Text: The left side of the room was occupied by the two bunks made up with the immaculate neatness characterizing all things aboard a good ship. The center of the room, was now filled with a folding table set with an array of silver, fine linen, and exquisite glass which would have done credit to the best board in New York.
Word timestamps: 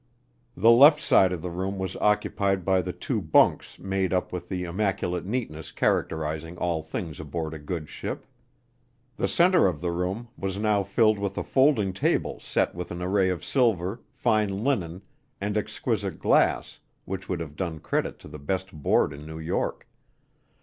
The 0.57 0.71
left 0.71 0.99
side 0.99 1.31
of 1.31 1.43
the 1.43 1.51
room 1.51 1.77
was 1.77 1.95
occupied 1.97 2.65
by 2.65 2.81
the 2.81 2.91
two 2.91 3.21
bunks 3.21 3.77
made 3.77 4.11
up 4.13 4.33
with 4.33 4.49
the 4.49 4.63
immaculate 4.63 5.27
neatness 5.27 5.71
characterizing 5.71 6.57
all 6.57 6.81
things 6.81 7.19
aboard 7.19 7.53
a 7.53 7.59
good 7.59 7.87
ship. 7.87 8.25
The 9.17 9.27
center 9.27 9.67
of 9.67 9.79
the 9.79 9.91
room, 9.91 10.29
was 10.35 10.57
now 10.57 10.81
filled 10.81 11.19
with 11.19 11.37
a 11.37 11.43
folding 11.43 11.93
table 11.93 12.39
set 12.39 12.73
with 12.73 12.89
an 12.89 13.03
array 13.03 13.29
of 13.29 13.45
silver, 13.45 14.01
fine 14.11 14.63
linen, 14.63 15.03
and 15.39 15.55
exquisite 15.55 16.17
glass 16.17 16.79
which 17.05 17.29
would 17.29 17.39
have 17.39 17.55
done 17.55 17.77
credit 17.79 18.17
to 18.21 18.27
the 18.27 18.39
best 18.39 18.73
board 18.73 19.13
in 19.13 19.27
New 19.27 19.37
York. 19.37 19.87